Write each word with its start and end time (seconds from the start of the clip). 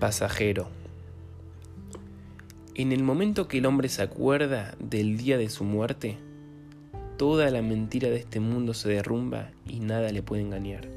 Pasajero. 0.00 0.70
En 2.74 2.90
el 2.90 3.02
momento 3.02 3.48
que 3.48 3.58
el 3.58 3.66
hombre 3.66 3.90
se 3.90 4.00
acuerda 4.00 4.74
del 4.78 5.18
día 5.18 5.36
de 5.36 5.50
su 5.50 5.62
muerte, 5.62 6.16
toda 7.18 7.50
la 7.50 7.60
mentira 7.60 8.08
de 8.08 8.16
este 8.16 8.40
mundo 8.40 8.72
se 8.72 8.88
derrumba 8.88 9.50
y 9.68 9.80
nada 9.80 10.10
le 10.10 10.22
puede 10.22 10.40
engañar. 10.40 10.88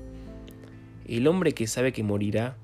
El 1.05 1.27
hombre 1.27 1.51
que 1.51 1.67
sabe 1.67 1.91
que 1.91 2.01
morirá 2.01 2.55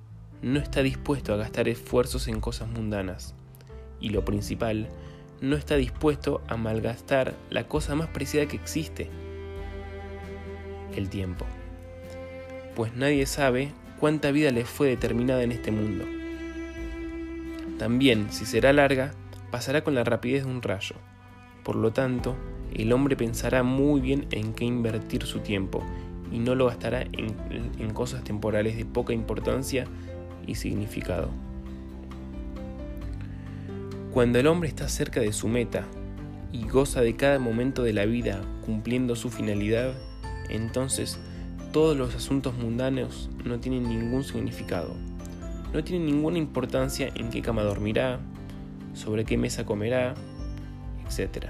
no 0.41 0.61
está 0.61 0.81
dispuesto 0.81 1.33
a 1.33 1.35
gastar 1.35 1.67
esfuerzos 1.67 2.29
en 2.29 2.39
cosas 2.39 2.69
mundanas. 2.69 3.35
Y 3.99 4.11
lo 4.11 4.23
principal, 4.23 4.87
no 5.41 5.57
está 5.57 5.75
dispuesto 5.75 6.41
a 6.47 6.55
malgastar 6.55 7.35
la 7.49 7.67
cosa 7.67 7.95
más 7.95 8.07
preciada 8.07 8.47
que 8.47 8.55
existe, 8.55 9.09
el 10.95 11.09
tiempo. 11.09 11.45
Pues 12.77 12.95
nadie 12.95 13.25
sabe 13.25 13.73
cuánta 13.99 14.31
vida 14.31 14.51
le 14.51 14.63
fue 14.63 14.87
determinada 14.87 15.43
en 15.43 15.51
este 15.51 15.71
mundo. 15.71 16.18
También, 17.79 18.27
si 18.29 18.45
será 18.45 18.73
larga, 18.73 19.13
pasará 19.51 19.85
con 19.85 19.95
la 19.95 20.03
rapidez 20.03 20.43
de 20.43 20.51
un 20.51 20.61
rayo. 20.61 20.97
Por 21.63 21.77
lo 21.77 21.91
tanto, 21.91 22.35
el 22.73 22.91
hombre 22.91 23.15
pensará 23.15 23.63
muy 23.63 24.01
bien 24.01 24.27
en 24.31 24.53
qué 24.53 24.65
invertir 24.65 25.23
su 25.23 25.39
tiempo 25.39 25.81
y 26.29 26.39
no 26.39 26.55
lo 26.55 26.67
gastará 26.67 27.03
en, 27.03 27.35
en 27.79 27.93
cosas 27.93 28.25
temporales 28.25 28.75
de 28.75 28.83
poca 28.83 29.13
importancia 29.13 29.85
y 30.45 30.55
significado. 30.55 31.29
Cuando 34.11 34.39
el 34.39 34.47
hombre 34.47 34.67
está 34.67 34.89
cerca 34.89 35.21
de 35.21 35.31
su 35.31 35.47
meta 35.47 35.85
y 36.51 36.67
goza 36.67 36.99
de 36.99 37.15
cada 37.15 37.39
momento 37.39 37.83
de 37.83 37.93
la 37.93 38.05
vida 38.05 38.41
cumpliendo 38.65 39.15
su 39.15 39.29
finalidad, 39.29 39.93
entonces 40.49 41.17
todos 41.71 41.95
los 41.95 42.13
asuntos 42.13 42.55
mundanos 42.55 43.29
no 43.45 43.59
tienen 43.61 43.83
ningún 43.83 44.25
significado. 44.25 44.95
No 45.73 45.83
tienen 45.83 46.07
ninguna 46.07 46.37
importancia 46.37 47.11
en 47.13 47.29
qué 47.29 47.41
cama 47.41 47.61
dormirá, 47.61 48.19
sobre 48.93 49.23
qué 49.23 49.37
mesa 49.37 49.65
comerá, 49.65 50.15
etc. 51.05 51.47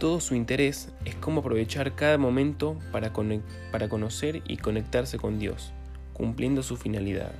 Todo 0.00 0.20
su 0.20 0.34
interés 0.34 0.92
es 1.04 1.14
cómo 1.14 1.40
aprovechar 1.40 1.94
cada 1.94 2.18
momento 2.18 2.76
para, 2.90 3.12
para 3.70 3.88
conocer 3.88 4.42
y 4.48 4.56
conectarse 4.56 5.16
con 5.16 5.38
Dios, 5.38 5.72
cumpliendo 6.12 6.64
su 6.64 6.76
finalidad. 6.76 7.32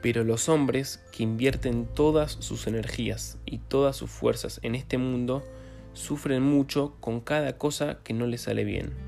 Pero 0.00 0.24
los 0.24 0.48
hombres 0.48 1.04
que 1.12 1.22
invierten 1.22 1.86
todas 1.86 2.32
sus 2.32 2.66
energías 2.66 3.38
y 3.44 3.58
todas 3.58 3.94
sus 3.94 4.10
fuerzas 4.10 4.58
en 4.62 4.74
este 4.74 4.96
mundo 4.96 5.44
sufren 5.92 6.42
mucho 6.42 6.96
con 7.00 7.20
cada 7.20 7.58
cosa 7.58 7.98
que 8.04 8.14
no 8.14 8.26
les 8.26 8.42
sale 8.42 8.64
bien. 8.64 9.07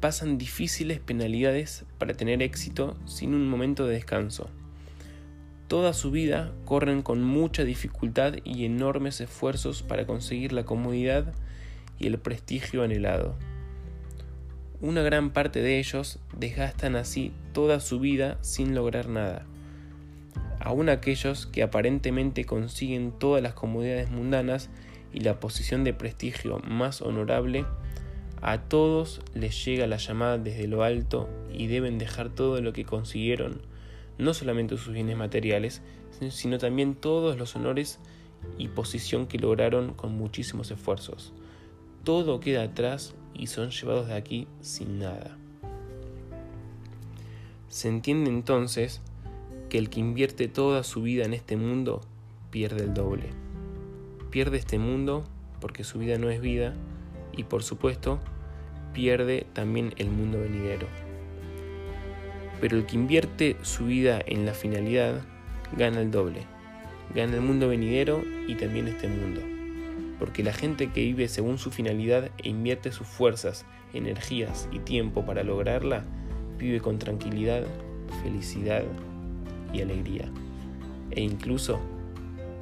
Pasan 0.00 0.38
difíciles 0.38 1.00
penalidades 1.00 1.84
para 1.98 2.14
tener 2.14 2.42
éxito 2.42 2.96
sin 3.04 3.34
un 3.34 3.48
momento 3.48 3.86
de 3.86 3.94
descanso. 3.94 4.48
Toda 5.66 5.92
su 5.92 6.10
vida 6.10 6.52
corren 6.64 7.02
con 7.02 7.22
mucha 7.22 7.64
dificultad 7.64 8.34
y 8.44 8.64
enormes 8.64 9.20
esfuerzos 9.20 9.82
para 9.82 10.06
conseguir 10.06 10.52
la 10.52 10.64
comodidad 10.64 11.34
y 11.98 12.06
el 12.06 12.18
prestigio 12.18 12.82
anhelado. 12.82 13.36
Una 14.80 15.02
gran 15.02 15.30
parte 15.30 15.60
de 15.60 15.78
ellos 15.78 16.20
desgastan 16.36 16.96
así 16.96 17.32
toda 17.52 17.80
su 17.80 17.98
vida 17.98 18.38
sin 18.40 18.74
lograr 18.74 19.08
nada 19.08 19.44
aun 20.60 20.88
aquellos 20.88 21.46
que 21.46 21.62
aparentemente 21.62 22.44
consiguen 22.44 23.12
todas 23.12 23.42
las 23.42 23.54
comodidades 23.54 24.10
mundanas 24.10 24.70
y 25.12 25.20
la 25.20 25.40
posición 25.40 25.84
de 25.84 25.94
prestigio 25.94 26.58
más 26.58 27.00
honorable, 27.00 27.64
a 28.40 28.58
todos 28.62 29.20
les 29.34 29.64
llega 29.64 29.86
la 29.86 29.96
llamada 29.96 30.38
desde 30.38 30.68
lo 30.68 30.82
alto 30.82 31.28
y 31.52 31.66
deben 31.66 31.98
dejar 31.98 32.28
todo 32.30 32.60
lo 32.60 32.72
que 32.72 32.84
consiguieron, 32.84 33.60
no 34.16 34.34
solamente 34.34 34.76
sus 34.76 34.92
bienes 34.92 35.16
materiales, 35.16 35.82
sino 36.30 36.58
también 36.58 36.94
todos 36.94 37.36
los 37.36 37.56
honores 37.56 37.98
y 38.56 38.68
posición 38.68 39.26
que 39.26 39.38
lograron 39.38 39.94
con 39.94 40.12
muchísimos 40.12 40.70
esfuerzos. 40.70 41.32
Todo 42.04 42.40
queda 42.40 42.62
atrás 42.62 43.14
y 43.34 43.48
son 43.48 43.70
llevados 43.70 44.08
de 44.08 44.14
aquí 44.14 44.46
sin 44.60 44.98
nada. 44.98 45.36
Se 47.68 47.88
entiende 47.88 48.30
entonces 48.30 49.00
que 49.68 49.78
el 49.78 49.90
que 49.90 50.00
invierte 50.00 50.48
toda 50.48 50.82
su 50.84 51.02
vida 51.02 51.24
en 51.24 51.34
este 51.34 51.56
mundo 51.56 52.00
pierde 52.50 52.84
el 52.84 52.94
doble. 52.94 53.30
Pierde 54.30 54.58
este 54.58 54.78
mundo 54.78 55.24
porque 55.60 55.84
su 55.84 55.98
vida 55.98 56.18
no 56.18 56.30
es 56.30 56.40
vida 56.40 56.74
y 57.38 57.44
por 57.44 57.62
supuesto 57.62 58.18
pierde 58.92 59.46
también 59.54 59.94
el 59.96 60.10
mundo 60.10 60.40
venidero. 60.40 60.86
Pero 62.60 62.76
el 62.76 62.84
que 62.84 62.96
invierte 62.96 63.56
su 63.62 63.86
vida 63.86 64.20
en 64.26 64.44
la 64.44 64.52
finalidad 64.52 65.22
gana 65.76 66.00
el 66.00 66.10
doble. 66.10 66.42
Gana 67.14 67.36
el 67.36 67.40
mundo 67.40 67.68
venidero 67.68 68.22
y 68.46 68.56
también 68.56 68.88
este 68.88 69.08
mundo. 69.08 69.40
Porque 70.18 70.42
la 70.42 70.52
gente 70.52 70.90
que 70.90 71.00
vive 71.02 71.28
según 71.28 71.58
su 71.58 71.70
finalidad 71.70 72.30
e 72.42 72.48
invierte 72.48 72.90
sus 72.90 73.06
fuerzas, 73.06 73.64
energías 73.94 74.68
y 74.72 74.80
tiempo 74.80 75.24
para 75.24 75.44
lograrla, 75.44 76.04
vive 76.58 76.80
con 76.80 76.98
tranquilidad, 76.98 77.62
felicidad 78.24 78.82
y 79.72 79.80
alegría. 79.80 80.28
E 81.12 81.20
incluso 81.20 81.78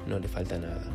no 0.07 0.19
le 0.19 0.27
falta 0.27 0.59
nada. 0.59 0.85